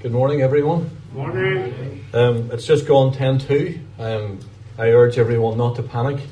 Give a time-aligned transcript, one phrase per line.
[0.00, 0.90] Good morning, everyone.
[1.12, 2.06] Morning.
[2.14, 3.80] Um, it's just gone 10 2.
[3.98, 4.40] Um,
[4.78, 6.22] I urge everyone not to panic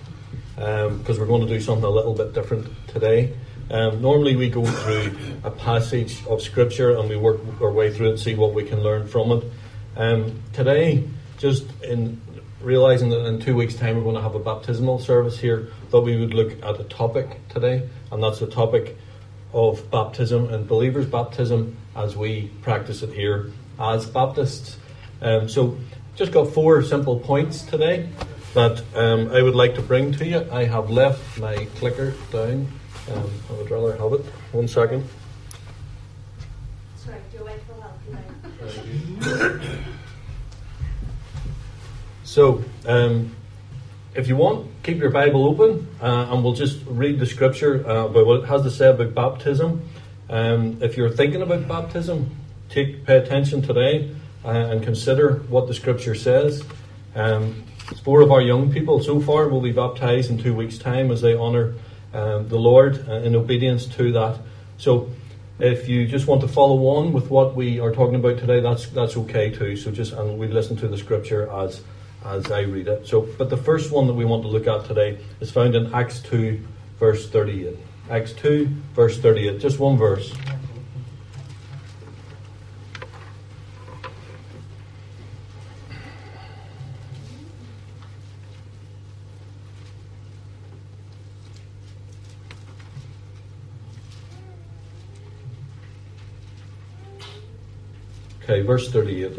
[0.54, 3.36] because um, we're going to do something a little bit different today.
[3.70, 8.06] Um, normally, we go through a passage of Scripture and we work our way through
[8.06, 9.44] it and see what we can learn from it.
[9.98, 11.06] Um, today,
[11.36, 12.22] just in
[12.62, 16.04] realizing that in two weeks' time we're going to have a baptismal service here, thought
[16.04, 18.96] we would look at a topic today, and that's the topic
[19.52, 24.76] of baptism and believers' baptism as we practice it here as Baptists.
[25.20, 25.76] Um, so,
[26.16, 28.08] just got four simple points today
[28.54, 30.46] that um, I would like to bring to you.
[30.50, 32.66] I have left my clicker down.
[33.12, 34.24] Um, I would rather have it.
[34.52, 35.08] One second.
[36.96, 38.00] Sorry, your wife will help
[39.40, 39.60] you.
[42.24, 43.34] So, um,
[44.18, 48.06] if you want, keep your Bible open uh, and we'll just read the scripture uh,
[48.06, 49.88] about what it has to say about baptism.
[50.28, 52.36] Um, if you're thinking about baptism,
[52.68, 54.12] take pay attention today
[54.44, 56.64] uh, and consider what the scripture says.
[57.14, 57.62] Um,
[58.02, 61.20] four of our young people so far will be baptized in two weeks' time as
[61.20, 61.74] they honour
[62.12, 64.40] um, the Lord uh, in obedience to that.
[64.78, 65.10] So,
[65.60, 68.88] if you just want to follow on with what we are talking about today, that's
[68.88, 69.76] that's okay too.
[69.76, 71.82] So just and we listen to the scripture as
[72.24, 73.06] as I read it.
[73.06, 75.92] So, but the first one that we want to look at today is found in
[75.94, 76.64] Acts two,
[76.98, 77.78] verse thirty-eight.
[78.10, 79.60] Acts two, verse thirty-eight.
[79.60, 80.34] Just one verse.
[98.50, 99.38] Okay, verse 38.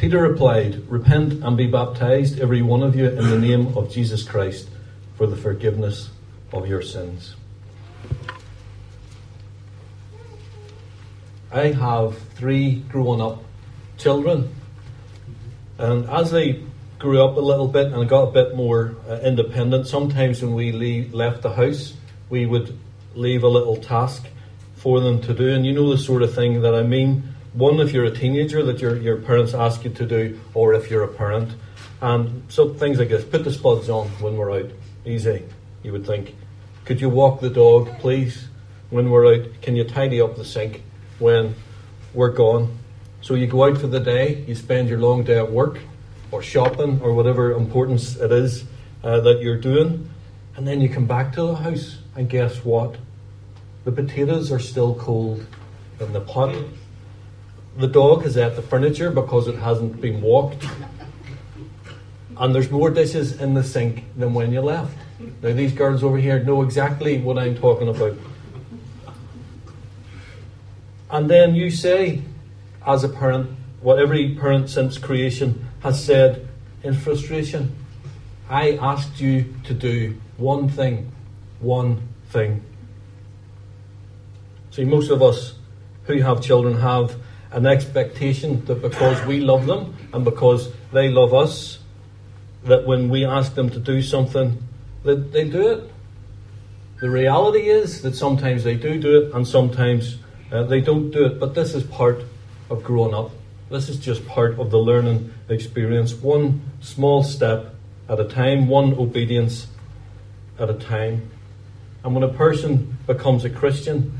[0.00, 4.22] Peter replied, Repent and be baptized, every one of you, in the name of Jesus
[4.22, 4.66] Christ,
[5.18, 6.08] for the forgiveness
[6.54, 7.36] of your sins.
[11.52, 13.42] I have three grown up
[13.98, 14.54] children,
[15.76, 16.64] and as they
[16.98, 20.72] grew up a little bit and got a bit more uh, independent, sometimes when we
[20.72, 21.92] leave, left the house,
[22.30, 22.74] we would
[23.14, 24.24] leave a little task
[24.76, 27.80] for them to do, and you know the sort of thing that I mean one,
[27.80, 31.02] if you're a teenager, that your, your parents ask you to do, or if you're
[31.02, 31.52] a parent.
[32.00, 34.70] And so things like this put the spuds on when we're out.
[35.04, 35.44] Easy,
[35.82, 36.34] you would think.
[36.84, 38.48] Could you walk the dog, please,
[38.90, 39.62] when we're out?
[39.62, 40.82] Can you tidy up the sink
[41.18, 41.54] when
[42.14, 42.78] we're gone?
[43.20, 45.78] So you go out for the day, you spend your long day at work,
[46.30, 48.64] or shopping, or whatever importance it is
[49.02, 50.08] uh, that you're doing,
[50.56, 52.96] and then you come back to the house, and guess what?
[53.84, 55.44] The potatoes are still cold
[55.98, 56.54] in the pot
[57.76, 60.64] the dog has ate the furniture because it hasn't been walked.
[62.36, 64.96] And there's more dishes in the sink than when you left.
[65.42, 68.16] Now, these girls over here know exactly what I'm talking about.
[71.10, 72.22] And then you say,
[72.86, 73.50] as a parent,
[73.80, 76.48] what every parent since creation has said
[76.82, 77.76] in frustration
[78.50, 81.12] I asked you to do one thing.
[81.60, 82.64] One thing.
[84.72, 85.54] See, most of us
[86.04, 87.14] who have children have
[87.52, 91.78] an expectation that because we love them and because they love us,
[92.64, 94.62] that when we ask them to do something,
[95.02, 95.90] that they do it.
[97.00, 100.18] The reality is that sometimes they do do it and sometimes
[100.52, 102.22] uh, they don't do it, but this is part
[102.68, 103.30] of growing up.
[103.70, 106.12] This is just part of the learning experience.
[106.12, 107.74] One small step
[108.08, 109.68] at a time, one obedience
[110.58, 111.30] at a time.
[112.04, 114.19] And when a person becomes a Christian,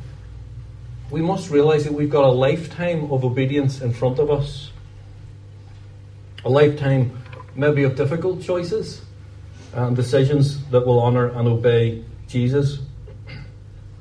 [1.10, 4.70] we must realize that we've got a lifetime of obedience in front of us.
[6.44, 7.20] A lifetime,
[7.54, 9.02] maybe, of difficult choices
[9.72, 12.78] and decisions that will honour and obey Jesus.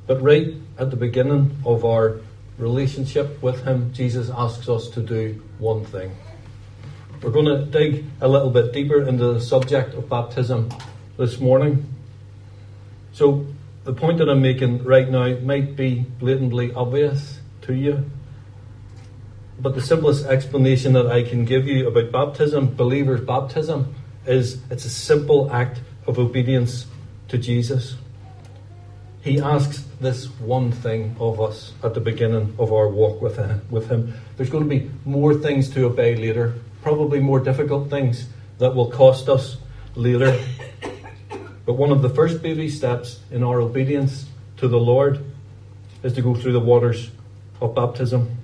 [0.05, 2.21] But right at the beginning of our
[2.57, 6.15] relationship with Him, Jesus asks us to do one thing.
[7.21, 10.69] We're going to dig a little bit deeper into the subject of baptism
[11.17, 11.93] this morning.
[13.13, 13.45] So,
[13.89, 18.05] the point that I'm making right now might be blatantly obvious to you.
[19.59, 23.95] But the simplest explanation that I can give you about baptism, believers' baptism,
[24.27, 26.85] is it's a simple act of obedience
[27.29, 27.95] to Jesus.
[29.21, 34.13] He asks this one thing of us at the beginning of our walk with him.
[34.37, 36.53] There's going to be more things to obey later,
[36.83, 38.27] probably more difficult things
[38.59, 39.57] that will cost us
[39.95, 40.39] later.
[41.69, 44.25] But one of the first baby steps in our obedience
[44.57, 45.23] to the Lord
[46.01, 47.11] is to go through the waters
[47.61, 48.39] of baptism.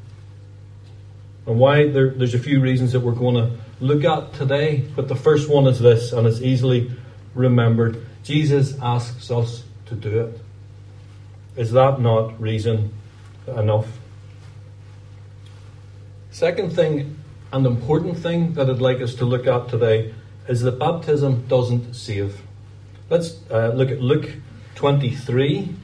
[1.47, 1.87] And why?
[1.89, 5.49] There, there's a few reasons that we're going to look at today, but the first
[5.49, 6.91] one is this, and it's easily
[7.33, 8.05] remembered.
[8.21, 10.39] Jesus asks us to do it.
[11.55, 12.93] Is that not reason
[13.47, 13.87] enough?
[16.29, 17.17] Second thing,
[17.51, 20.13] and important thing that I'd like us to look at today
[20.47, 22.44] is that baptism doesn't save.
[23.07, 24.29] Let's uh, look at Luke
[24.75, 25.75] 23.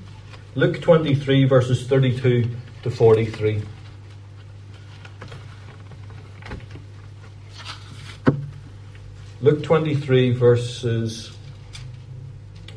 [0.55, 2.49] Luke 23, verses 32
[2.81, 3.61] to 43.
[9.41, 11.31] Luke 23, verses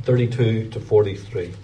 [0.03, 1.55] 32 to 43.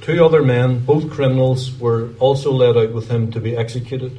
[0.00, 4.18] Two other men, both criminals, were also led out with him to be executed.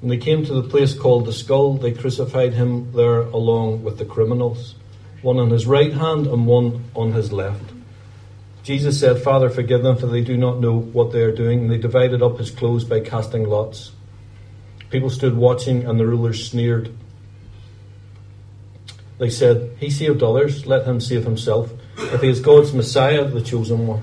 [0.00, 3.98] When they came to the place called the skull, they crucified him there along with
[3.98, 4.74] the criminals,
[5.22, 7.72] one on his right hand and one on his left.
[8.64, 11.60] Jesus said, Father, forgive them, for they do not know what they are doing.
[11.60, 13.92] And they divided up his clothes by casting lots.
[14.90, 16.92] People stood watching, and the rulers sneered.
[19.18, 23.40] They said, He saved others, let him save himself, if he is God's Messiah, the
[23.40, 24.02] chosen one.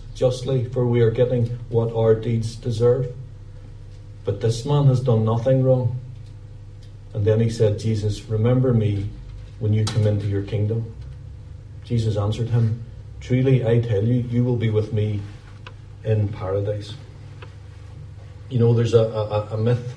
[0.13, 3.13] justly, for we are getting what our deeds deserve.
[4.23, 5.99] But this man has done nothing wrong.
[7.13, 9.09] And then he said, Jesus, remember me
[9.59, 10.93] when you come into your kingdom.
[11.83, 12.83] Jesus answered him,
[13.19, 15.21] Truly I tell you, you will be with me
[16.03, 16.93] in paradise.
[18.49, 19.93] You know, there's a, a, a myth,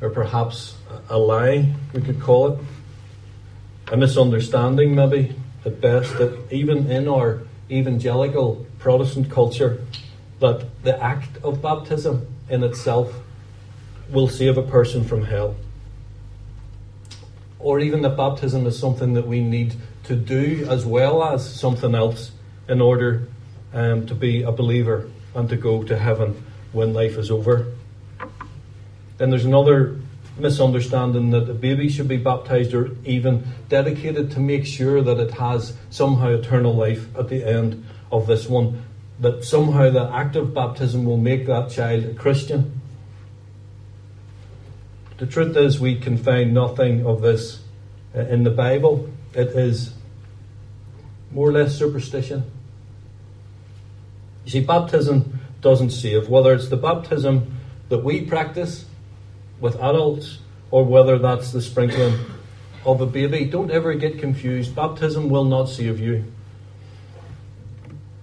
[0.00, 0.76] or perhaps
[1.08, 2.58] a, lie, we could call it,
[3.90, 5.34] a misunderstanding, maybe
[5.64, 9.84] at best, that even in our evangelical Protestant culture,
[10.40, 13.12] that the act of baptism in itself
[14.10, 15.56] will save a person from hell.
[17.58, 19.74] Or even that baptism is something that we need
[20.04, 22.32] to do as well as something else
[22.68, 23.28] in order
[23.72, 27.72] um, to be a believer and to go to heaven when life is over.
[29.16, 30.00] Then there's another
[30.36, 35.32] misunderstanding that a baby should be baptized or even dedicated to make sure that it
[35.32, 38.82] has somehow eternal life at the end of this one.
[39.20, 42.80] That somehow the act of baptism will make that child a Christian.
[45.18, 47.62] The truth is, we can find nothing of this
[48.14, 49.08] uh, in the Bible.
[49.32, 49.94] It is
[51.30, 52.50] more or less superstition.
[54.44, 56.28] You see, baptism doesn't save.
[56.28, 57.56] Whether it's the baptism
[57.88, 58.86] that we practice
[59.64, 60.40] with adults
[60.70, 62.14] or whether that's the sprinkling
[62.84, 64.76] of a baby, don't ever get confused.
[64.76, 66.22] Baptism will not save you.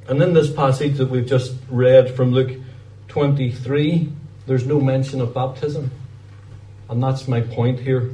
[0.07, 2.59] And in this passage that we've just read from Luke
[3.07, 4.11] 23,
[4.45, 5.89] there's no mention of baptism.
[6.87, 8.11] And that's my point here.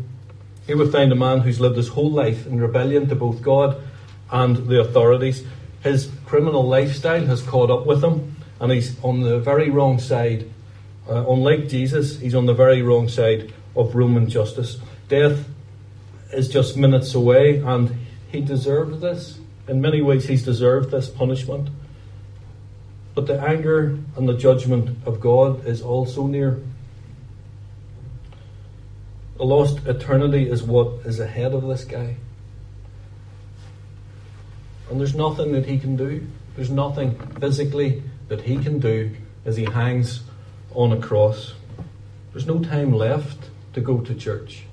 [0.65, 3.75] Here we find a man who's lived his whole life in rebellion to both God
[4.31, 5.43] and the authorities.
[5.83, 10.49] His criminal lifestyle has caught up with him, and he's on the very wrong side.
[11.09, 14.77] Uh, unlike Jesus, he's on the very wrong side of Roman justice.
[15.07, 15.47] Death
[16.33, 17.95] is just minutes away, and
[18.29, 19.39] he deserved this.
[19.69, 21.69] In many ways, he's deserved this punishment.
[23.15, 26.61] But the anger and the judgment of God is also near.
[29.39, 32.17] A lost eternity is what is ahead of this guy.
[34.89, 36.27] And there's nothing that he can do.
[36.55, 39.15] There's nothing physically that he can do
[39.45, 40.21] as he hangs
[40.77, 41.55] on a cross.
[42.31, 44.63] There's no time left to go to church.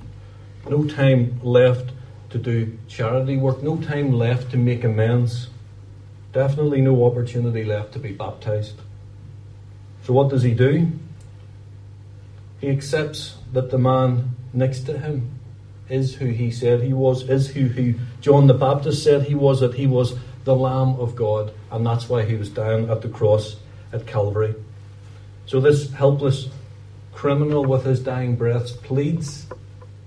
[0.69, 1.93] No time left
[2.29, 3.63] to do charity work.
[3.63, 5.49] No time left to make amends.
[6.33, 8.77] Definitely no opportunity left to be baptized.
[10.03, 10.93] So, what does he do?
[12.61, 15.31] He accepts that the man next to him
[15.89, 19.61] is who he said he was, is who, who John the Baptist said he was,
[19.61, 23.09] that he was the Lamb of God, and that's why he was down at the
[23.09, 23.57] cross
[23.93, 24.55] at Calvary.
[25.47, 26.49] So this helpless
[27.13, 29.47] criminal with his dying breaths pleads.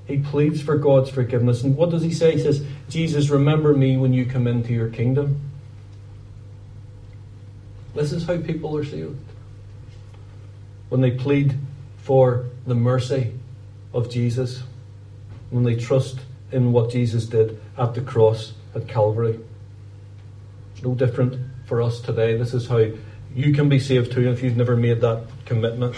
[0.06, 1.64] He pleads for God's forgiveness.
[1.64, 2.34] And what does he say?
[2.34, 5.42] He says, Jesus, remember me when you come into your kingdom.
[7.94, 9.18] This is how people are saved.
[10.90, 11.56] When they plead
[11.98, 13.34] for the mercy
[13.94, 14.64] of Jesus
[15.50, 16.20] when they trust
[16.52, 19.40] in what Jesus did at the cross at Calvary.
[20.84, 22.38] No different for us today.
[22.38, 22.86] This is how
[23.36, 25.96] you can be saved too if you've never made that commitment.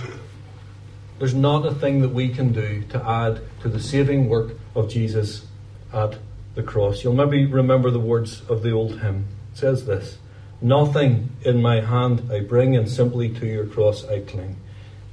[1.20, 4.90] There's not a thing that we can do to add to the saving work of
[4.90, 5.46] Jesus
[5.94, 6.18] at
[6.56, 7.04] the cross.
[7.04, 10.18] You'll maybe remember the words of the old hymn It says this
[10.62, 14.58] Nothing in my hand I bring, and simply to your cross I cling.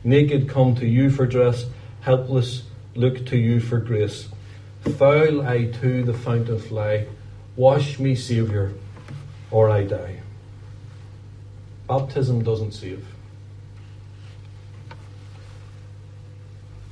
[0.02, 1.66] Naked come to you for dress,
[2.00, 4.28] helpless look to you for grace.
[4.80, 7.06] Foul I to the fountain fly,
[7.56, 8.72] wash me, Saviour,
[9.50, 10.15] or I die.
[11.88, 13.06] Baptism doesn't save.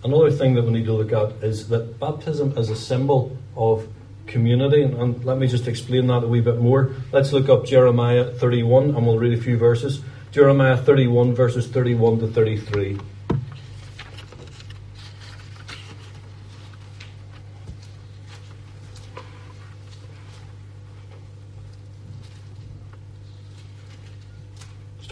[0.05, 3.89] Another thing that we need to look at is that baptism is a symbol of
[4.27, 4.83] community.
[4.83, 6.93] And, and, let me just explain that a wee bit more.
[7.13, 10.03] Let's look up Jeremiah 31 and we'll read a few verses.
[10.31, 12.99] Jeremiah 31, verses 31 to 33.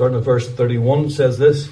[0.03, 1.71] Starting at verse 31 says this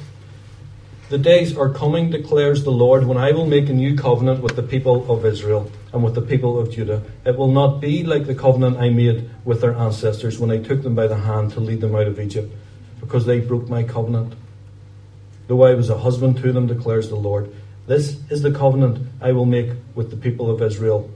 [1.08, 4.54] The days are coming, declares the Lord, when I will make a new covenant with
[4.54, 7.02] the people of Israel and with the people of Judah.
[7.24, 10.84] It will not be like the covenant I made with their ancestors when I took
[10.84, 12.54] them by the hand to lead them out of Egypt,
[13.00, 14.34] because they broke my covenant.
[15.48, 17.52] Though I was a husband to them, declares the Lord.
[17.88, 21.10] This is the covenant I will make with the people of Israel.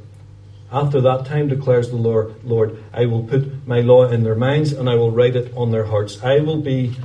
[0.74, 4.90] After that time, declares the Lord, I will put my law in their minds and
[4.90, 6.20] I will write it on their hearts.
[6.20, 6.96] I will be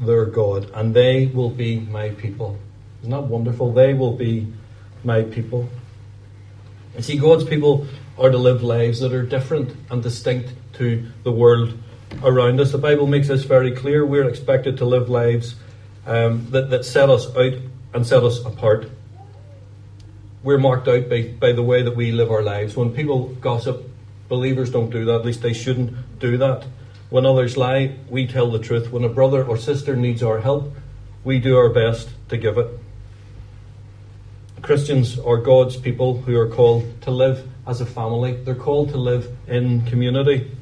[0.00, 2.58] their God and they will be my people.
[3.02, 3.72] Isn't that wonderful?
[3.72, 4.52] They will be
[5.04, 5.68] my people.
[6.96, 7.86] You see, God's people
[8.18, 11.78] are to live lives that are different and distinct to the world
[12.24, 12.72] around us.
[12.72, 14.04] The Bible makes this very clear.
[14.04, 15.54] We're expected to live lives
[16.06, 17.52] um, that, that set us out
[17.94, 18.90] and set us apart.
[20.46, 22.76] We're marked out by, by the way that we live our lives.
[22.76, 23.90] When people gossip,
[24.28, 25.16] believers don't do that.
[25.16, 26.64] At least they shouldn't do that.
[27.10, 28.92] When others lie, we tell the truth.
[28.92, 30.72] When a brother or sister needs our help,
[31.24, 32.78] we do our best to give it.
[34.62, 38.36] Christians are God's people who are called to live as a family.
[38.36, 40.56] They're called to live in community.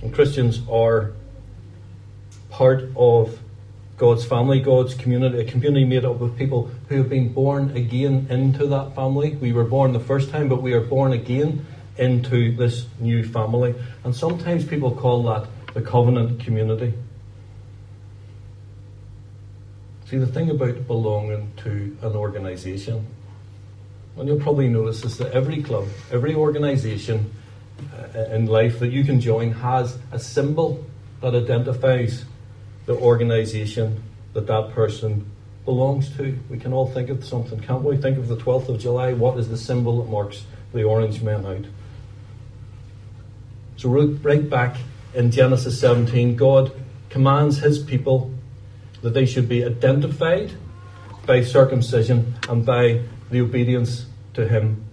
[0.00, 1.10] And Christians are
[2.50, 3.36] part of
[3.96, 8.26] God's family, God's community, a community made up of people who have been born again
[8.28, 9.36] into that family.
[9.36, 11.64] We were born the first time, but we are born again
[11.96, 13.74] into this new family.
[14.02, 16.94] And sometimes people call that the covenant community.
[20.10, 23.06] See, the thing about belonging to an organisation,
[24.16, 27.32] and you'll probably notice is that every club, every organisation
[27.92, 30.84] uh, in life that you can join has a symbol
[31.20, 32.24] that identifies
[32.86, 35.30] the organisation that that person
[35.64, 36.38] belongs to.
[36.50, 37.96] We can all think of something, can't we?
[37.96, 39.12] Think of the 12th of July.
[39.12, 41.64] What is the symbol that marks the orange men out?
[43.76, 44.76] So, right back
[45.14, 46.72] in Genesis 17, God
[47.08, 48.32] commands his people
[49.02, 50.52] that they should be identified
[51.26, 54.84] by circumcision and by the obedience to Him.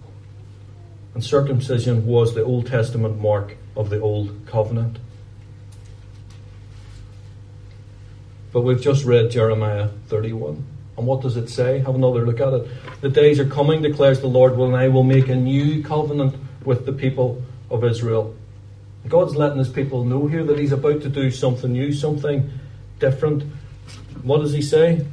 [1.14, 4.98] And circumcision was the Old Testament mark of the Old Covenant.
[8.52, 10.64] But we've just read Jeremiah 31.
[10.96, 11.78] And what does it say?
[11.78, 12.68] Have another look at it.
[13.00, 16.84] The days are coming, declares the Lord, when I will make a new covenant with
[16.84, 18.34] the people of Israel.
[19.08, 22.50] God's letting his people know here that he's about to do something new, something
[22.98, 23.44] different.
[24.22, 25.06] What does he say?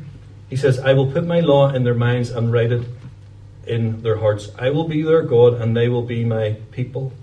[0.49, 2.85] He says, I will put my law in their minds and write it
[3.65, 4.49] in their hearts.
[4.59, 7.13] I will be their God and they will be my people.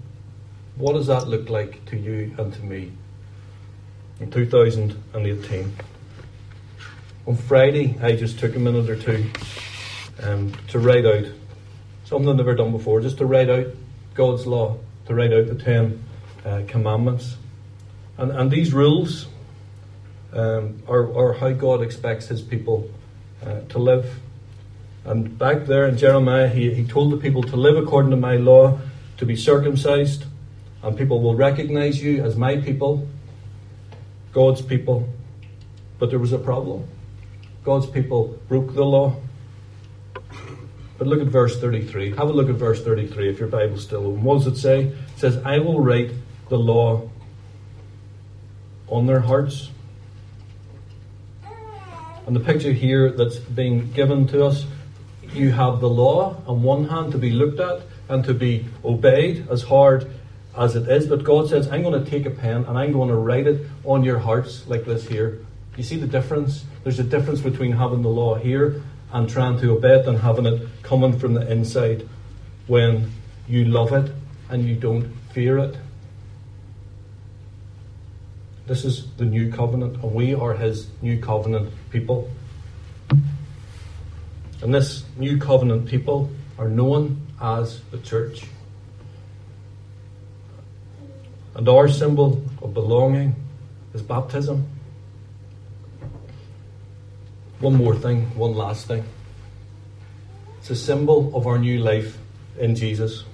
[0.76, 2.92] What does that look like to you and to me
[4.20, 5.74] in 2018?
[7.26, 9.28] On Friday, I just took a minute or two
[10.22, 11.24] um, to write out
[12.04, 13.66] something I've never done before, just to write out
[14.14, 16.04] God's law, to write out the Ten
[16.44, 17.36] uh, Commandments.
[18.16, 19.26] And, and these rules,
[20.34, 22.88] um, or, or how God expects his people
[23.44, 24.20] uh, to live.
[25.04, 28.36] And back there in Jeremiah, he, he told the people to live according to my
[28.36, 28.78] law,
[29.16, 30.26] to be circumcised,
[30.80, 33.08] and people will recognize you as my people,
[34.32, 35.08] God's people.
[35.98, 36.86] But there was a problem.
[37.66, 39.14] God's people broke the law.
[40.96, 42.16] But look at verse 33.
[42.16, 44.22] Have a look at verse 33 if your Bible's still open.
[44.24, 44.84] What does it say?
[44.84, 46.12] It says, I will write
[46.48, 47.10] the law
[48.88, 49.68] on their hearts
[52.26, 54.66] and the picture here that's being given to us,
[55.32, 59.46] you have the law on one hand to be looked at and to be obeyed
[59.48, 60.10] as hard
[60.58, 61.06] as it is.
[61.06, 63.66] But God says, I'm going to take a pen and I'm going to write it
[63.84, 65.46] on your hearts like this here.
[65.76, 66.64] You see the difference?
[66.82, 70.46] There's a difference between having the law here and trying to obey it and having
[70.46, 72.08] it coming from the inside
[72.66, 73.12] when
[73.46, 74.10] you love it
[74.48, 75.76] and you don't fear it.
[78.66, 82.28] This is the new covenant, and we are his new covenant people.
[84.60, 88.44] And this new covenant people are known as the church.
[91.54, 93.36] And our symbol of belonging
[93.94, 94.66] is baptism.
[97.60, 99.04] One more thing, one last thing.
[100.58, 102.18] It's a symbol of our new life
[102.58, 103.24] in Jesus.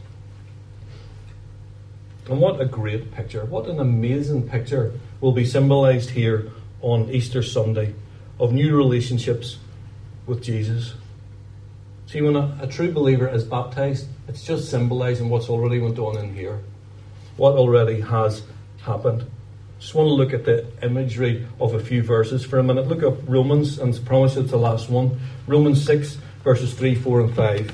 [2.29, 3.45] And what a great picture.
[3.45, 7.95] What an amazing picture will be symbolized here on Easter Sunday
[8.39, 9.59] of new relationships
[10.27, 10.95] with Jesus.
[12.07, 16.17] See, when a, a, true believer is baptized, it's just symbolizing what's already went on
[16.19, 16.61] in here,
[17.37, 18.43] what already has
[18.83, 19.25] happened.
[19.83, 22.87] Just want to look at the imagery of a few verses for a minute.
[22.87, 25.19] Look up Romans, and I promise it's the last one.
[25.49, 27.73] Romans 6, verses 3, 4, and 5.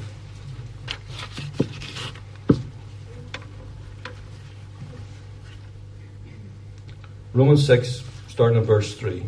[7.34, 9.26] Romans 6, starting at verse 3.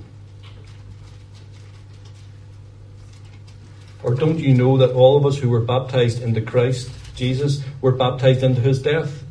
[4.02, 7.92] Or don't you know that all of us who were baptized into Christ Jesus were
[7.92, 9.22] baptized into his death?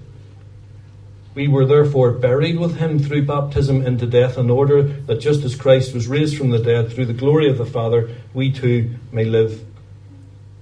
[1.35, 5.55] We were therefore buried with him through baptism into death, in order that just as
[5.55, 9.25] Christ was raised from the dead through the glory of the Father, we too may
[9.25, 9.63] live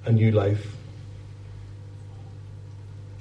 [0.05, 0.73] a new life.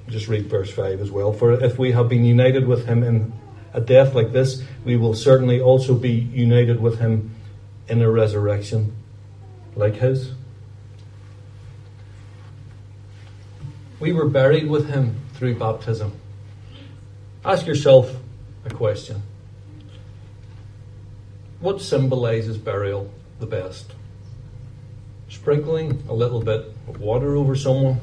[0.09, 1.33] Just read verse 5 as well.
[1.33, 3.33] For if we have been united with him in
[3.73, 7.35] a death like this, we will certainly also be united with him
[7.88, 8.95] in a resurrection
[9.75, 10.33] like his.
[13.99, 16.12] We were buried with him through baptism.
[17.47, 18.12] Ask yourself
[18.65, 19.23] a question
[21.61, 23.93] What symbolizes burial the best?
[25.29, 28.00] Sprinkling a little bit of water over someone?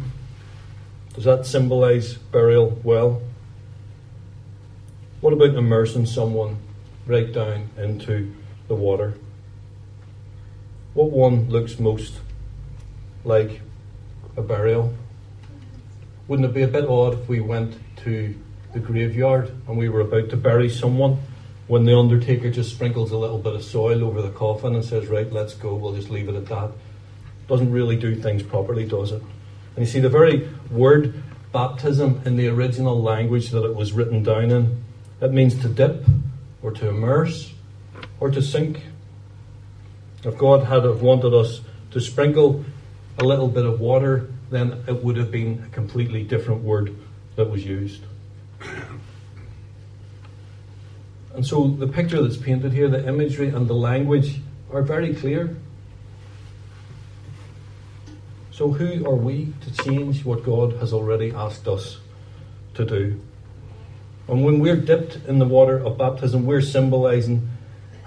[1.14, 3.22] Does that symbolize burial well?
[5.20, 6.56] What about immersing someone
[7.06, 8.34] right down into
[8.70, 9.16] the water?
[10.94, 12.14] What one looks most
[13.26, 13.60] like
[14.38, 14.94] a burial?
[16.30, 18.36] Wouldn't it be a bit odd if we went to
[18.74, 21.18] the graveyard and we were about to bury someone
[21.68, 25.07] when the undertaker just sprinkles a little bit of soil over the coffin and says,
[25.07, 26.72] Right, let's go, we'll just leave it at that?
[27.48, 29.22] Doesn't really do things properly, does it?
[29.75, 34.24] And you see, the very word baptism in the original language that it was written
[34.24, 34.83] down in,
[35.22, 36.05] it means to dip
[36.62, 37.53] or to immerse
[38.20, 38.83] or to sink.
[40.24, 42.66] If God had have wanted us to sprinkle
[43.20, 46.96] a little bit of water then it would have been a completely different word
[47.36, 48.03] that was used.
[51.34, 54.40] And so the picture that's painted here, the imagery and the language
[54.72, 55.56] are very clear.
[58.52, 61.98] So, who are we to change what God has already asked us
[62.76, 63.20] to do?
[64.28, 67.50] And when we're dipped in the water of baptism, we're symbolizing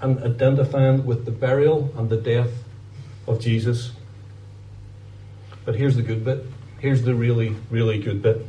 [0.01, 2.51] and identifying with the burial and the death
[3.27, 3.91] of Jesus.
[5.65, 6.45] But here's the good bit.
[6.79, 8.45] Here's the really, really good bit.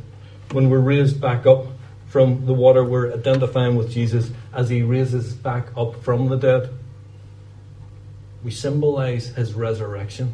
[0.51, 1.67] When we're raised back up
[2.09, 6.71] from the water, we're identifying with Jesus as he raises back up from the dead.
[8.43, 10.33] We symbolize his resurrection,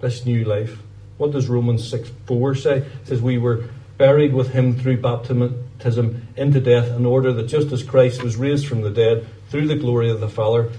[0.00, 0.78] this new life.
[1.16, 2.76] What does Romans 6 4 say?
[2.78, 7.70] It says, We were buried with him through baptism into death, in order that just
[7.70, 10.72] as Christ was raised from the dead through the glory of the Father,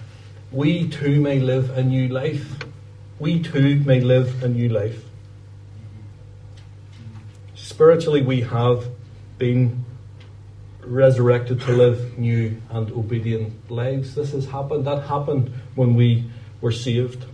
[0.52, 2.54] we too may live a new life.
[3.18, 5.04] We too may live a new life.
[7.56, 8.90] Spiritually, we have
[9.38, 9.86] been
[10.88, 14.16] resurrected to live new and obedient lives.
[14.16, 14.86] This has happened.
[14.86, 16.30] That happened when we
[16.62, 17.26] were saved.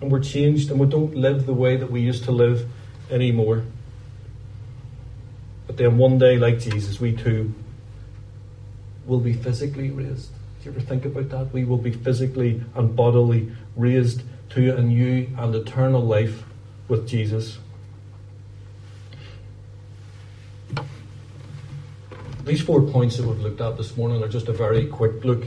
[0.00, 2.68] And we're changed, and we don't live the way that we used to live
[3.10, 3.64] anymore.
[5.66, 7.54] But then one day, like Jesus, we too
[9.06, 10.30] will be physically raised.
[10.62, 11.52] Do you ever think about that?
[11.52, 16.44] We will be physically and bodily raised to a new and eternal life
[16.88, 17.58] with Jesus.
[22.44, 25.44] These four points that we've looked at this morning are just a very quick look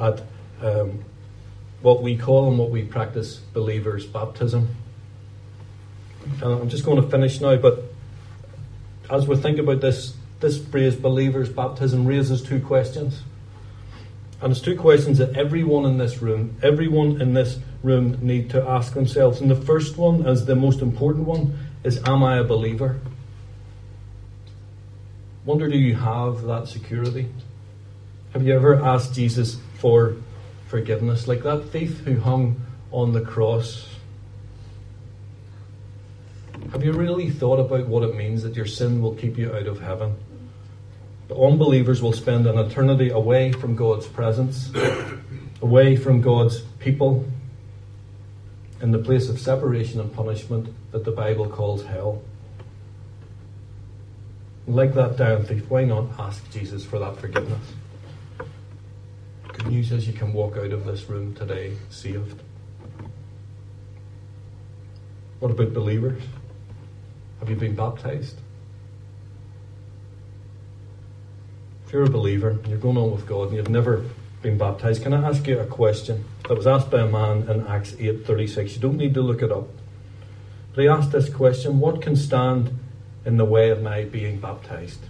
[0.00, 0.22] at
[0.62, 1.04] um,
[1.82, 4.68] what we call and what we practice believers' baptism.
[6.24, 7.84] And I'm just going to finish now, but
[9.10, 13.22] as we think about this, this phrase believers' baptism raises two questions.
[14.40, 18.62] And it's two questions that everyone in this room, everyone in this room need to
[18.62, 19.40] ask themselves.
[19.40, 23.00] And the first one, as the most important one, is Am I a believer?
[25.48, 27.26] Wonder do you have that security?
[28.34, 30.16] Have you ever asked Jesus for
[30.66, 31.26] forgiveness?
[31.26, 32.60] Like that thief who hung
[32.92, 33.88] on the cross.
[36.70, 39.66] Have you really thought about what it means that your sin will keep you out
[39.66, 40.16] of heaven?
[41.28, 44.70] The unbelievers will spend an eternity away from God's presence,
[45.62, 47.24] away from God's people,
[48.82, 52.20] in the place of separation and punishment that the Bible calls hell.
[54.68, 57.72] Like that dying thief, why not ask Jesus for that forgiveness?
[59.48, 62.42] Good news is you can walk out of this room today saved.
[65.40, 66.22] What about believers?
[67.40, 68.36] Have you been baptized?
[71.86, 74.04] If you're a believer and you're going on with God and you've never
[74.42, 77.66] been baptized, can I ask you a question that was asked by a man in
[77.66, 78.74] Acts 8:36?
[78.74, 79.70] You don't need to look it up.
[80.74, 82.77] But he asked this question, what can stand
[83.28, 85.00] in the way of my being baptized?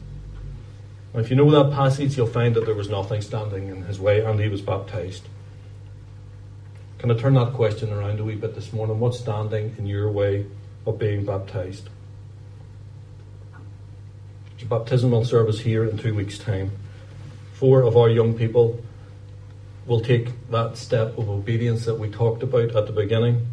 [1.15, 4.01] And if you know that passage, you'll find that there was nothing standing in his
[4.01, 5.29] way and he was baptized.
[6.99, 8.99] Can I turn that question around a wee bit this morning?
[8.99, 10.47] What's standing in your way
[10.85, 11.89] of being baptized?
[14.55, 16.73] It's a baptismal service here in two weeks' time.
[17.53, 18.83] Four of our young people
[19.87, 23.47] will take that step of obedience that we talked about at the beginning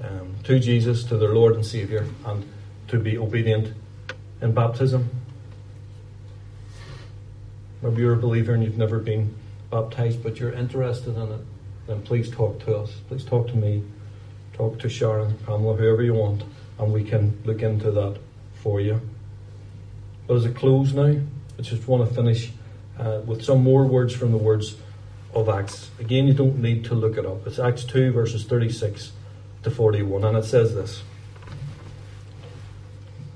[0.00, 2.48] um, to Jesus, to their Lord and Saviour, and
[2.86, 3.74] to be obedient
[4.42, 5.08] in baptism.
[7.80, 9.34] Maybe you're a believer and you've never been
[9.70, 11.40] baptized, but you're interested in it,
[11.86, 12.92] then please talk to us.
[13.08, 13.82] Please talk to me.
[14.52, 16.42] Talk to Sharon, Pamela, whoever you want,
[16.78, 18.18] and we can look into that
[18.54, 19.00] for you.
[20.26, 21.16] But as a close now,
[21.58, 22.52] I just want to finish
[22.98, 24.76] uh, with some more words from the words
[25.34, 25.90] of Acts.
[25.98, 27.46] Again, you don't need to look it up.
[27.46, 29.12] It's Acts 2, verses 36
[29.62, 31.02] to 41, and it says this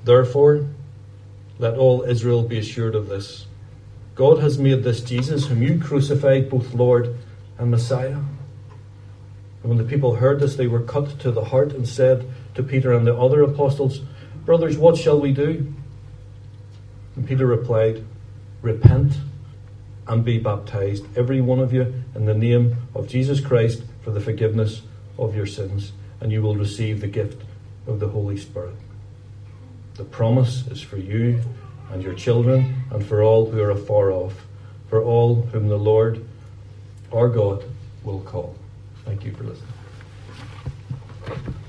[0.04, 0.66] Therefore,
[1.58, 3.46] let all Israel be assured of this
[4.16, 7.18] God has made this Jesus, whom you crucified, both Lord
[7.58, 8.16] and Messiah.
[8.16, 12.62] And when the people heard this, they were cut to the heart and said to
[12.62, 14.00] Peter and the other apostles,
[14.46, 15.74] Brothers, what shall we do?
[17.14, 18.04] And Peter replied,
[18.62, 19.18] Repent
[20.08, 24.20] and be baptized, every one of you, in the name of Jesus Christ for the
[24.20, 24.80] forgiveness
[25.18, 27.42] of your sins, and you will receive the gift
[27.86, 28.76] of the Holy Spirit.
[29.96, 31.40] The promise is for you
[31.90, 34.44] and your children and for all who are afar off,
[34.90, 36.22] for all whom the Lord
[37.12, 37.64] our God
[38.04, 38.54] will call.
[39.06, 39.72] Thank you for listening.